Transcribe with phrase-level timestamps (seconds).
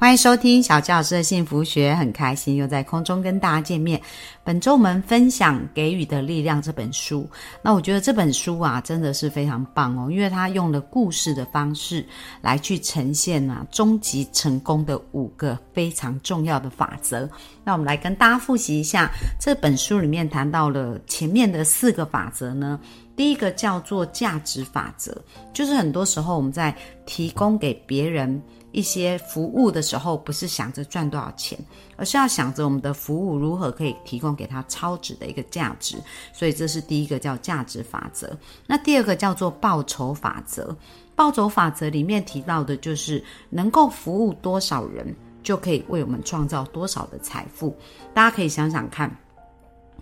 [0.00, 4.00] 欢迎收听小教师的幸福学，很开心又在空中跟大家见面。
[4.44, 7.28] 本周我们分享《给予的力量》这本书。
[7.62, 12.06] 那我觉得这本书啊，真的是非常棒哦，因为它用了故事的方式
[12.40, 17.28] 来去呈现啊，终极成功的五个非常重要的法则。
[17.64, 19.10] 那我们来跟大家复习一下
[19.40, 22.78] 这本书里面谈到了前面的四个法则呢。
[23.16, 25.12] 第一个叫做价值法则，
[25.52, 26.72] 就是很多时候我们在
[27.04, 28.40] 提供给别人。
[28.78, 31.58] 一些服务的时候，不是想着赚多少钱，
[31.96, 35.96] 而是要想着我们的服务如何可以提供给他超值的一个价值。
[36.32, 38.38] 所以这是第一个叫价值法则。
[38.68, 40.76] 那第二个叫做报酬法则。
[41.16, 47.76] 报酬法则里面提到的就是能够服务多少人，就可以为我们创造多少的财富。
[48.14, 49.10] 大家可以想想看。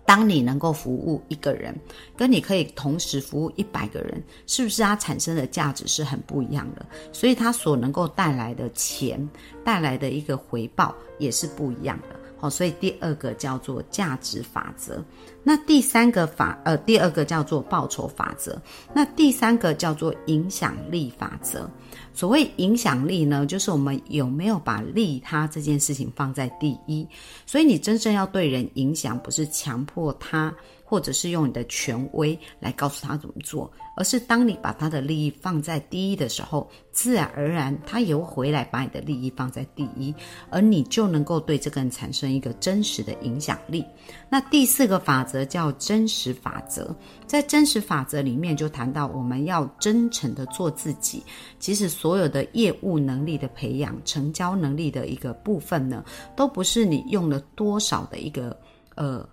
[0.06, 1.74] 当你能够服务一个人，
[2.16, 6.86] 跟你可以同时服务一百个人，是不是它产生的价值是很不一样的？
[7.12, 9.28] 所以它所能够带来的钱，
[9.64, 12.16] 带来的一个回报也是不一样的。
[12.38, 15.02] 好，所以第二个叫做价值法则。
[15.42, 18.60] 那第三个法，呃，第二个叫做报酬法则。
[18.92, 21.70] 那第三个叫做影响力法则。
[22.12, 27.06] 所谓影响力呢，就是我们有没有把利他这件事情放在第一。
[27.46, 30.54] 所以你真正要对人影响，不是强迫他。
[30.88, 40.14] 或者是用你的权威来告诉他怎么做，而是当你把他的利益放在第一的时候，自然而然他也会回来把你的利益放在第一，
[40.48, 43.84] 而你就能够对这个人产生一个真实的影响力。
[44.30, 46.94] 那第四个法则叫真实法则，
[47.26, 51.20] 在真实法则里面就谈到我们要真诚的做自己。
[51.58, 56.04] 其实所有的业务能力的培养、成交能力的一个部分呢，
[56.36, 58.56] 都不是你用了多少的一个
[58.94, 59.28] 呃。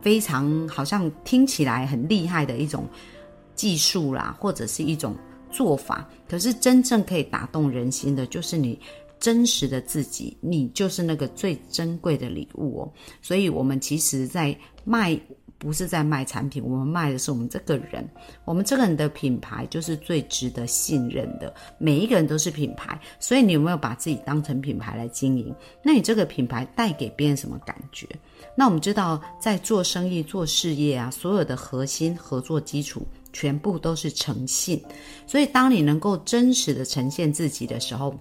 [0.00, 2.86] 非常好像听起来很厉害的一种
[3.54, 5.16] 技术啦，或者是一种
[5.50, 8.78] 做法，可是真正可以打动人心的，就是你
[9.18, 12.92] 真实的自己，你就是那个最珍贵的礼物哦。
[13.20, 15.20] 所以，我们其实，在卖。
[15.60, 18.08] 不是在卖产品，我们卖的是我们这个人。
[18.46, 21.54] 我们这个人的品牌就是最值得信任的。
[21.76, 25.54] 每一个人都是品牌，所以你有没有把自己当成品牌来经营？
[25.84, 28.08] 那你这个品牌带给别人什么感觉？
[28.56, 34.82] 那我们知道，在做生意、做事业啊，所有的核心合作基础全部都是诚信。
[35.26, 38.18] 所以，当你能够真实的呈现自己的时候，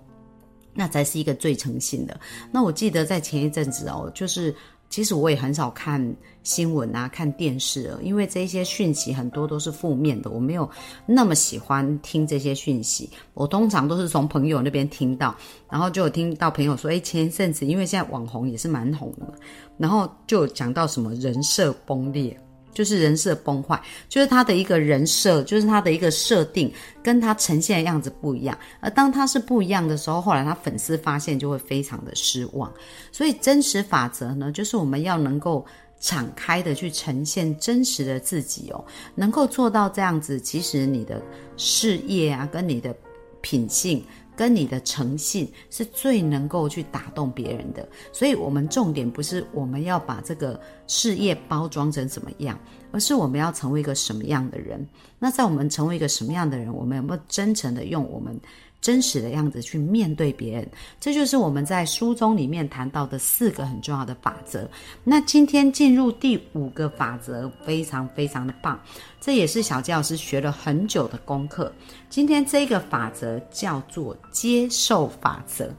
[0.74, 2.20] 那才是一个最诚信的。
[2.52, 4.54] 那我记得在前一阵子哦，就是。
[4.90, 6.04] 其实我也很少看
[6.42, 10.68] 新闻啊，看电视啊，因为这些讯息很多都是负面的，我没有
[11.06, 13.10] 那么喜欢听这些讯息。
[13.36, 15.36] 我通常都是从朋友那边听到，
[15.70, 19.34] 然后就有听到朋友说：“哎，前一阵子因为现在网红也是蛮红的嘛，
[19.78, 22.36] 然后就讲到什么人设崩裂。”
[22.80, 26.72] 就是人设崩坏，就是他的一个人设，就是他的一个设定，
[27.04, 28.58] 跟他呈现的样子不一样。
[28.80, 32.72] 而当他是不一样的时候，后来他粉丝发现就会非常的失望。
[33.12, 35.66] 所以真实法则呢，就是我们要能够
[36.00, 38.82] 敞开的去呈现真实的自己哦，
[39.14, 41.22] 能够做到这样子，其实你的
[41.58, 42.96] 事业啊，跟你的
[43.42, 44.02] 品性。
[44.40, 50.58] 跟你的诚信是最能够去打动别人的，所以我们重点不是我们要把这个
[50.88, 52.58] 事业包装成怎么样，
[52.94, 54.88] 而是我们要成为一个什么样的人。
[55.20, 58.40] 那在我们成为一个什么样的人，我们有没有真诚的用我们？
[58.82, 60.70] 真实的样子去面对别人，
[61.00, 64.70] 这就是我们在书中里面谈到的四个很重要的法则。
[65.04, 68.80] 那今天进入第五个法则，非常非常的棒，
[69.20, 71.72] 这也是小杰老师学了很久的功课。
[72.10, 75.70] 今天这个法则叫做接受法则。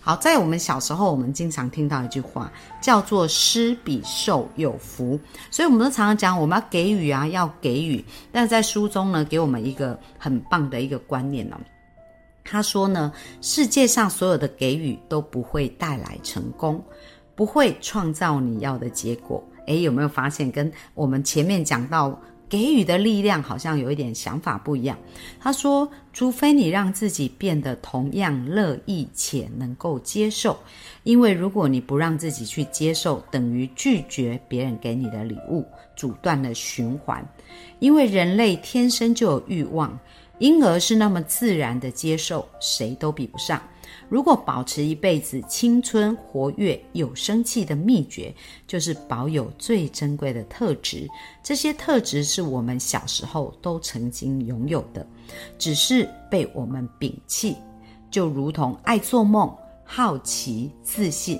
[0.00, 2.50] 好，在我们小时候，我们经常听到一句话，
[2.82, 5.18] 叫做“施比受有福”，
[5.52, 8.04] 所以我们都常常讲，我们要给予啊，要给予。
[8.32, 11.56] 但在书中呢，给我们一个很棒的一个观念呢。
[12.50, 13.12] 他说呢，
[13.42, 16.82] 世界上所有的给予都不会带来成功，
[17.34, 19.42] 不会创造你要的结果。
[19.66, 22.18] 诶，有没有发现跟我们前面讲到
[22.48, 24.96] 给予的力量好像有一点想法不一样？
[25.38, 30.58] 他说，除非你让自己变得同样乐意且能够接受，
[31.02, 35.66] 因为如果你不让自己去接受，等于拒绝别人给你的礼物，
[35.98, 37.22] 阻断了循环。
[37.78, 39.98] 因为人类天生就有欲望。
[40.38, 43.60] 婴儿是那么自然的接受，谁都比不上。
[44.08, 48.32] 如果保持一辈子青春活跃、有生气的秘诀，
[48.64, 51.08] 就是保有最珍贵的特质。
[51.42, 55.04] 这些特质是我们小时候都曾经拥有的，
[55.58, 57.56] 只是被我们摒弃。
[58.08, 59.52] 就如同爱做梦、
[59.84, 61.36] 好奇、自信，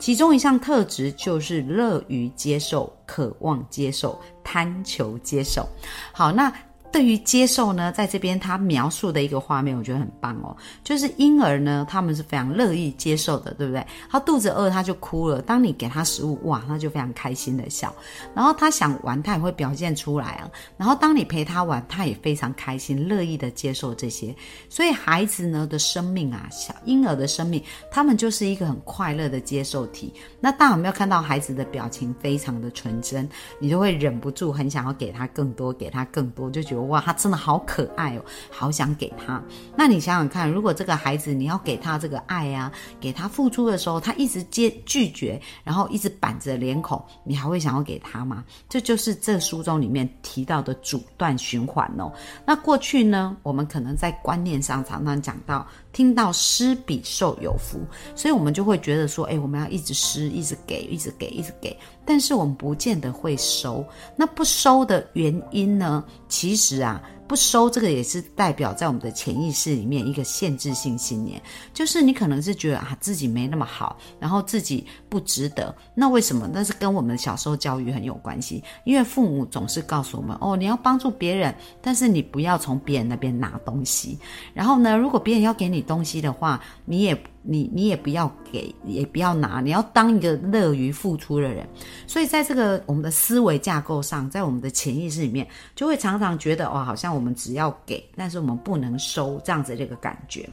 [0.00, 5.68] 其中一项特质就是乐于接受、渴望接受、贪求接受。
[6.12, 6.52] 好，那。
[6.92, 10.56] 对于接受呢，在这边他描述的一个画面，我觉得很棒哦。
[10.82, 13.86] 就是婴儿呢，他们是非常乐意接受的，对不对？
[14.10, 15.40] 他肚子饿，他就哭了。
[15.40, 17.94] 当你给他食物，哇，他就非常开心的笑。
[18.34, 20.50] 然后他想玩，他也会表现出来啊。
[20.76, 24.34] 然后当你陪他玩，他也非常开心，乐意的接受这些。
[24.68, 30.12] 所以孩子呢的生命啊，小婴儿的生命，他们就是一个很快乐的接受体。
[30.40, 33.28] 那当我们要看到孩子的表情非常的纯真，
[33.60, 36.79] 你就会忍不住很想要给他更多，给他更多，就觉得。
[36.86, 39.42] 哇，他真的好可爱哦，好想给他。
[39.76, 48.44] 那你想想看，如果这个孩子你要给他这个爱呀，给他付出的时候，他一直接拒绝，然后一直板着脸孔，你还会想要给他吗？
[48.68, 52.12] 这就是这书中里面提到的阻断循环哦。
[52.46, 57.80] 那过去呢，我们可能在观念上常常讲到，听到施比受有福，
[58.14, 61.76] 所以我们就会觉得说，哎，我们要一直施，一直给，一直给，一直给。
[62.10, 63.86] 但是我们不见得会收，
[64.16, 66.02] 那不收的原因呢？
[66.28, 67.00] 其实啊。
[67.30, 71.40] 不收这个也是代表在我们的潜意识里面一个限制性信念，
[71.72, 75.72] 就是你可能是觉得啊自己没那么好，然后自己不值得。
[75.94, 76.50] 那为什么？
[76.52, 78.64] 那是跟我们小时候教育很有关系。
[78.82, 84.18] 因为父母总是告诉我们哦，你要帮助别人，但是你不要从别人那边拿东西。
[84.52, 91.64] 然后呢，如果别人要给你东西的话，你也你你也不要给，也不要拿，你要当一个乐于付出的人。
[92.08, 95.46] 所以在这个我们的思维架构上，在我们的潜意识里面，
[95.76, 97.20] 就会常常觉得哦，好像我。
[97.20, 100.48] 们只要给，但是我们不能收，这样子这个感觉。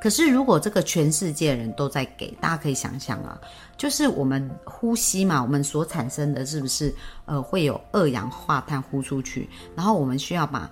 [0.00, 3.36] 可是如果这个全世界人都在给，大家可以想象啊，
[3.76, 6.94] 就是我们呼吸嘛，我们所产生的是不是
[7.24, 10.70] 呃会有二氧化碳呼出去，然后我们需要把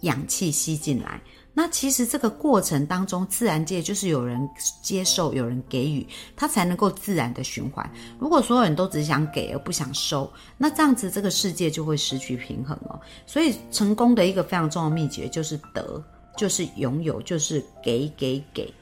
[0.00, 1.18] 氧气吸进来。
[1.52, 4.48] 那其实这个过程当中，自然界就是有人
[4.82, 6.06] 接受，有人给予，
[6.36, 7.88] 它才能够自然的循环。
[8.18, 12.98] 如果所有人都只想给而不想收，那这样子这个世界就会失去平衡哦。
[13.26, 16.02] 所以成功的一个非常重要秘诀就是得，
[16.36, 18.72] 就是拥有，就是给给给；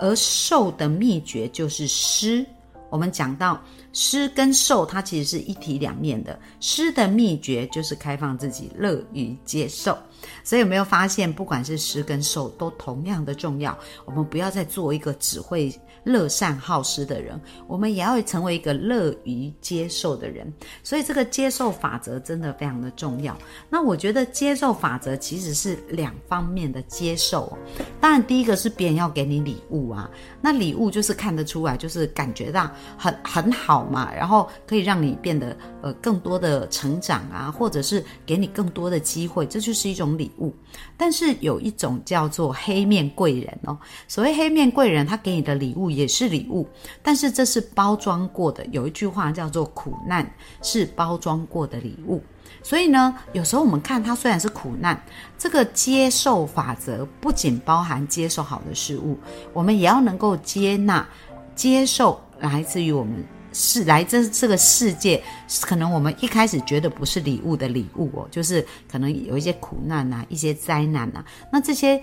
[0.00, 2.44] 而受的秘诀就是施。
[2.88, 3.60] 我们讲到
[3.92, 6.38] 施跟受，它其实是一体两面的。
[6.60, 9.96] 施的秘诀就是开放自己，乐于接受。
[10.42, 13.76] 所以有没有发现，不管是施跟受，都同样的重要。
[14.04, 15.72] 我们不要再做一个只会
[16.06, 20.50] 乐善好施的人，我们也要成为一个乐于接受的人。
[20.84, 23.36] 所以这个接受法则真的非常的重要。
[23.68, 27.58] 那我觉得接受法则其实是两方面的接受。
[28.00, 30.08] 当然，第一个是别人要给你礼物啊，
[30.40, 40.54] 那礼物就是看得出来，就是感觉到很很好嘛，然后可以让你变得呃更多的成长啊，或者是给你更多的机会，这就是一种礼物。
[40.96, 43.76] 但是有一种叫做黑面贵人哦，
[44.06, 46.68] 所谓黑面贵人，他给你的礼物也是礼物，
[47.02, 48.64] 但是这是包装过的。
[48.66, 50.30] 有一句话叫做苦难
[50.62, 52.22] 是包装过的礼物。
[52.62, 55.00] 所以呢，有时候我们看它虽然是苦难，
[55.38, 59.18] 这个接受法则不仅包含接受好的事物，
[59.52, 61.06] 我们也要能够接纳、
[61.54, 65.22] 接受来自于我们是来自这个世界，
[65.62, 72.02] 可能我们一开始觉得不是礼物的礼物哦，就是可能有一些苦难呐、一些灾难呐，那这些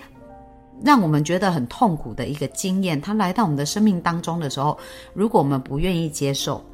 [0.84, 4.78] 让我们觉得很痛苦的一个经验，它来到我们的生命当中的时候，
[5.14, 6.64] 如果我们不愿意接受，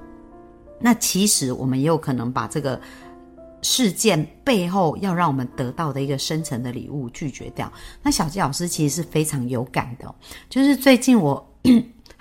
[0.80, 2.80] 那其实我们也有可能把这个。
[3.62, 7.70] 事件背后要让我们得到的一个深层的礼物拒绝掉。
[8.02, 10.14] 那小鸡老师其实是非常有感的，
[10.48, 11.46] 就是最近我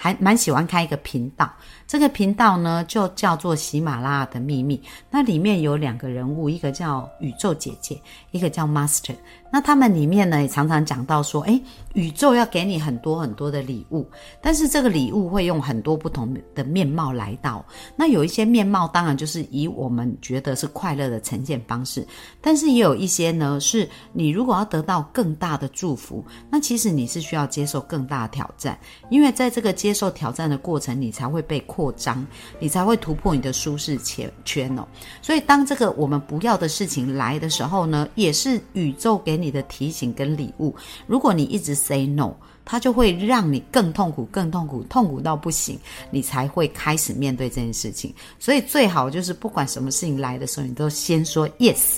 [0.02, 1.52] 还蛮喜欢开一个频道，
[1.86, 4.82] 这个频道呢就叫做喜马拉雅的秘密。
[5.12, 8.02] 那里面有两个人物，一个叫宇宙姐姐，
[8.32, 9.14] 一个叫 Master。
[9.52, 11.62] 那他们里面呢也常常讲到说，诶，
[11.96, 14.10] 宇宙要给你很多很多的礼物，
[14.42, 17.66] 但是这个礼物会用很多不同的面貌来到。
[17.98, 22.08] 那有一些面貌当然就是以我们觉得是快乐的呈现方式，
[22.40, 28.80] 但是也有一些呢，是你如果要得到更大的祝福，那其实你是需要接受更大的挑战，
[29.10, 32.24] 因为在这个阶接受挑战的过程，你才会被扩张，
[32.60, 34.88] 你才会突破你的舒适圈圈哦。
[35.20, 39.40] 所以当这个我们不要的事情来的时候呢，也是宇宙给。
[39.40, 40.76] 你的提醒跟礼物，
[41.08, 42.36] 如果你一直 say no。
[42.72, 45.76] 它就会让你更痛苦，更痛苦，痛苦到不行，
[46.12, 48.14] 你才会开始面对这件事情。
[48.38, 51.98] 所以最好就是不管什么事情来的时候，你都先说 yes。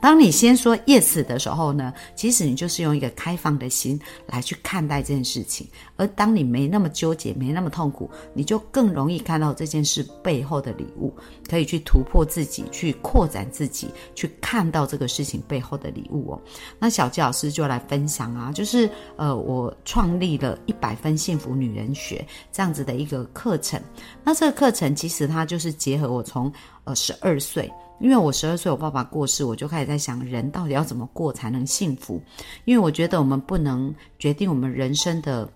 [0.00, 5.64] 当你先说 yes 的时候呢，其实你就是用一个开放的心来去看待这件事情。
[5.96, 11.14] 而当你没那么纠结，没那么痛苦，你就更容易看到这件事背后的礼物，
[11.48, 16.40] 可以去突破自己，去扩展自己，去看到这个事情背后的礼物哦。
[16.80, 20.07] 那小纪老师就来分享啊，就是呃，我创。
[20.08, 23.78] 创立了一百分幸福女人学这样子的一个课程，
[24.24, 26.50] 那这个课程其实它就是结合我从
[26.84, 32.22] 呃十二岁因为我十二岁我爸爸过世，我就开始在想，人到底要怎么过才能幸福？
[32.64, 35.46] 因为我觉得我们不能决定我们人生的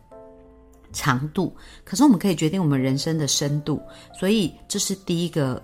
[0.92, 3.80] 长度，可是我们可以决定我们人生的深度。
[4.12, 5.62] 所以这是第一个，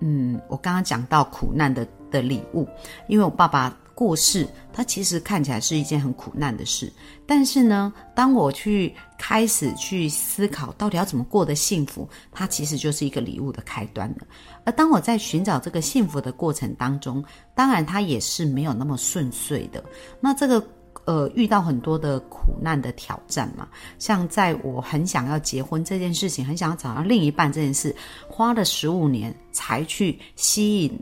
[0.00, 2.66] 嗯，我刚刚讲到苦难的的礼物，
[3.06, 3.76] 因为我爸爸。
[3.98, 6.92] 过世，它其实看起来是一件很苦难的事。
[7.26, 14.18] 但是呢，当我去开始去思考到底要怎么过得幸福，它其实就是一个礼物的开端了。
[14.62, 17.24] 而当我在寻找这个幸福的过程当中，
[17.56, 19.84] 当然它也是没有那么顺遂的。
[20.20, 20.64] 那这个
[21.04, 23.66] 呃，遇到很多的苦难的挑战嘛，
[23.98, 27.92] 像在我很想要结婚这件事情，很想要找到另一半这件事，
[28.28, 30.96] 花了十五年才去吸引。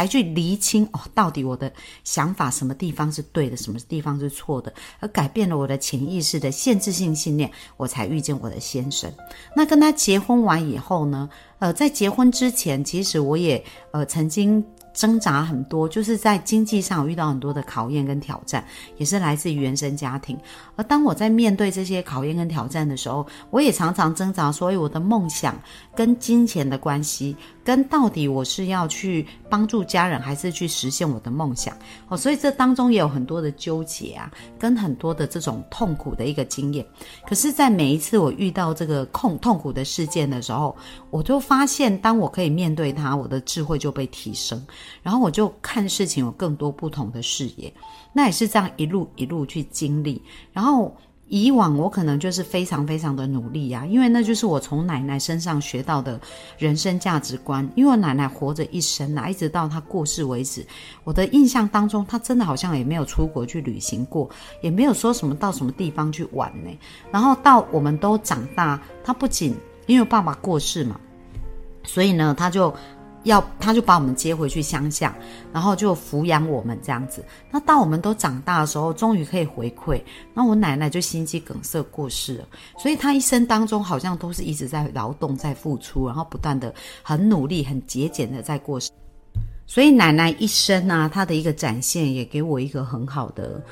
[0.00, 1.70] 才去厘清哦，到底我的
[2.04, 9.12] 想法什么地方是对的，什么地方是错的，而改变了我的潜意识的限制性信念，我才遇见我的先生。
[9.54, 11.28] 那跟他结婚完以后呢？
[11.58, 14.64] 呃，在结婚之前，其实我也呃曾经。
[14.92, 18.64] 挣扎很多，就是在经济上遇到很多的考验跟挑战，
[18.96, 20.36] 也是来自于原生家庭。
[20.76, 25.60] 而当我在面对这些考验跟挑战的时候，我也常常挣扎，所以我的梦想
[25.94, 31.76] 跟金钱的关系，跟到底我是要去帮助家人，还是去实现我的梦想？
[32.08, 36.84] 哦，所以这当中也有很多的纠结啊，跟很多的这种痛苦的一个经验。
[37.28, 40.76] 可是，在每一次我遇到这个痛痛苦的事件的时候，
[41.10, 44.60] 我就发现，当我可以面对它，我的智慧就被提升。
[45.02, 47.72] 然后我就看事情有更多不同的视野，
[48.12, 50.22] 那也是这样一路一路去经历。
[50.52, 50.94] 然后
[51.28, 56.20] 以往我可能就是非常非常的努力呀，因为那就是我从奶奶身上学到的
[56.58, 57.68] 人生价值观。
[57.76, 60.66] 因为我奶奶活着一生啊，一直到她过世为止，
[61.04, 64.28] 我的印象当中，她真的好像也没有出国去旅行过，
[64.60, 66.70] 也没有说什么到什么地方去玩呢。
[67.12, 69.54] 然后到我们都长大，她不仅
[69.86, 70.98] 因为爸爸过世嘛，
[71.84, 72.74] 所以呢，她就。
[73.24, 75.14] 要他就把我们接回去乡下，
[75.52, 77.24] 然后就抚养我们这样子。
[77.50, 80.00] 那到我们都长大的时候，终于可以回馈。
[80.32, 82.48] 那我奶奶就心肌梗塞过世了。
[82.78, 88.90] 所以她一生当中好像都是一直在劳动、在付出，然后不断的很努力、很节俭的在过世。
[89.66, 93.62] 所以奶奶一生呢，她的一个展现也给我一个很好的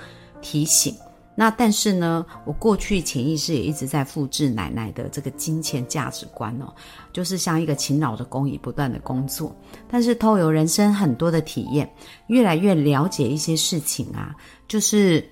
[0.43, 0.95] 提醒。
[1.41, 6.75] 那但是呢，我过去潜意识也一直在复制奶奶的这个金钱价值观哦，
[7.13, 9.55] 就是像一个勤劳的工蚁，不断的工作。
[9.89, 11.89] 但是透过人生很多的体验，
[12.27, 14.35] 越来越了解一些事情啊，
[14.67, 15.25] 就是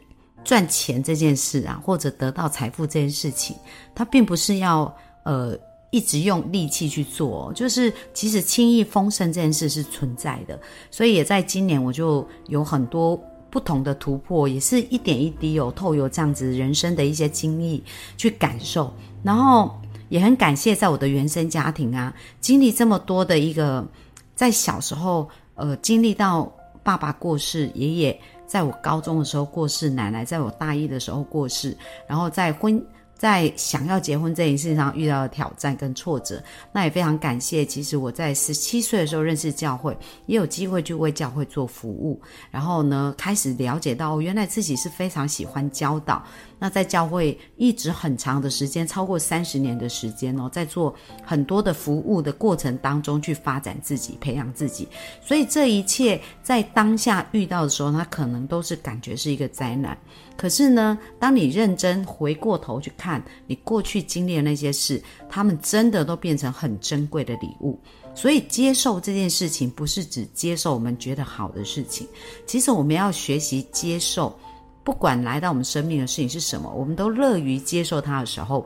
[0.44, 3.56] 赚钱这件事啊，或者得到财富这件事情，
[3.92, 5.58] 它并不是要呃
[5.90, 10.56] 一直用力气去做，就是其实轻易丰盛这件事是存在的。
[10.88, 13.20] 所以也在今年，我就有很多。
[13.50, 17.82] 不同的突破，也是一点一滴有，透有这样子人生的一些经历
[18.16, 19.74] 去感受，然后
[20.08, 23.86] 也很感谢在我的原生家庭啊，经历这么多的一个，
[24.34, 31.76] 在小时候呃经历到爸爸过世，爷爷在我高中的时候过世，奶奶在我大一的时候过世，
[32.06, 32.84] 然后在婚。
[33.16, 36.42] 在想要结婚这件事情上遇到的挑战跟挫折，
[36.72, 37.64] 那也非常感谢。
[37.64, 39.96] 其实我在十七岁的时候认识教会，
[40.26, 42.20] 也有机会去为教会做服务，
[42.50, 46.22] 然后呢，开始了解到原来自己是非常喜欢教导。
[46.58, 54.88] 那在教会一直很长的时间，超过三十年的时间哦，在做很多的服务的过程当中去发展自己、培养自己。
[55.20, 59.96] 所以这一切在当下遇到的时候，他可能都是感觉是一个灾难。
[60.34, 67.78] 可是呢，当你认真回过头去看看你过去经历的那些事，他们真的都变成很珍贵的礼物。
[68.16, 72.08] 所以接受这件事情，不是只接受我们觉得好的事情，
[72.46, 74.36] 其实我们要学习接受。
[74.82, 78.64] 不管来到我们生命的事情是什么，我们都乐于接受它的时候，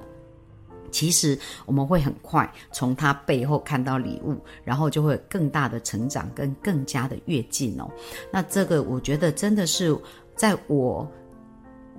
[0.91, 7.91] 其实我们会很快从它背后看到礼物，然后就会更大的成长跟更加的跃进哦。
[8.31, 9.97] 那这个我觉得真的是
[10.37, 11.11] 在我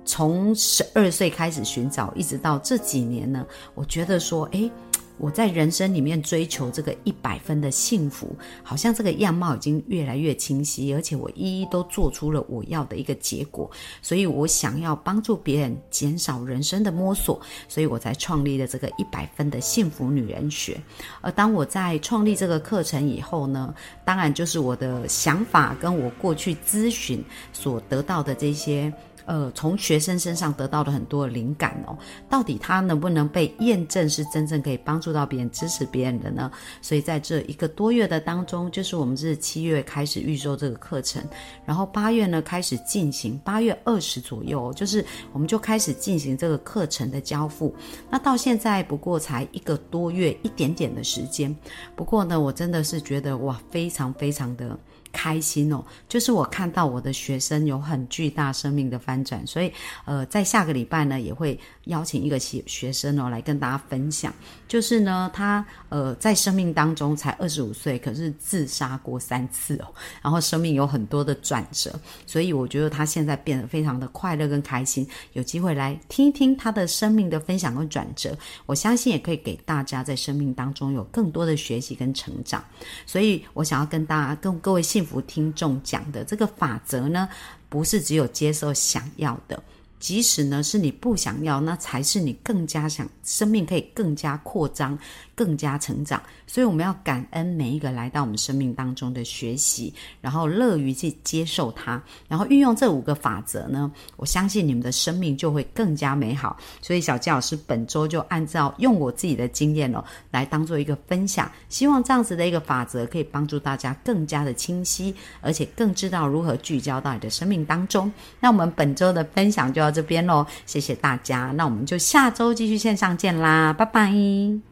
[0.04, 4.70] 从十二岁开始寻找，一直到这几年呢，我觉得说，哎。
[5.18, 20.80] 我在人生里面追求这个一百分的幸福，好像这个样貌已经越来越清晰，而且我一一都做出了我要的一个结果，所以我想要帮助别人减少人生的摸索，所以我才创立了这个一百分的幸福女人学。
[21.20, 23.72] 而当我在创立这个课程以后呢，
[24.04, 28.92] 当然就是我的想法跟我过去咨询所得到的这些。
[29.24, 31.96] 呃，从学生身上得到了很多灵感哦。
[32.28, 36.50] 到底他能不能被验证是真正可以帮助到别人、支持别人的呢？
[36.80, 41.22] 所以在这一个多月的当中，就是我们是七月开始预售这个课程，
[41.64, 47.74] 然后八月呢开始进行，八月二十左右，就是我们就开始进行这个课程的交付。
[48.10, 51.54] 那到现在不过才一个多月，一点点的时间。
[51.94, 54.78] 不过呢，我真的是觉得哇，非常非常的。
[55.12, 59.70] 开心哦，就是我看到我的学生有很巨大生命的翻转，所以
[60.06, 64.32] 呃，在下个礼拜呢，也会邀请一个学学生哦来跟大家分享，
[64.66, 69.86] 就是呢，他呃在生命当中才二十五岁，可是自杀过三次哦，
[70.22, 71.92] 然后生命有很多的转折，
[72.26, 75.06] 所以我觉得他现在变得非常的快乐跟开心。
[75.34, 82.64] 有机会来听一听他的生命的分享跟转折，我相信也可以给大家在生命当中有更多的学习跟成长。
[83.04, 85.01] 所以我想要跟大家跟各位信。
[85.02, 87.28] 幸福听众讲的这个法则呢，
[87.68, 89.60] 不是只有接受想要的。
[89.98, 94.96] 即使呢是你不想要，那才是你更加想生命可以更加扩张、
[95.42, 96.20] 更加成长。
[96.46, 106.58] 所以我们要感恩每一个来到我们生命当中的学习，然后乐于去接受它，然后运用这五个法则呢，我相信你们的生命就会更加美好。
[106.80, 118.12] 所以小纪老师本周就按照用我自己的经验哦，来当做一个分享，希望这样子的一个法则可以帮助大家更加的清晰，而且更知道如何聚焦到你的生命当中。
[118.40, 119.92] 那我们本周的分享就到。
[119.92, 124.71] 这边喽，谢谢大家，那我们就下周继续线上见啦，拜拜！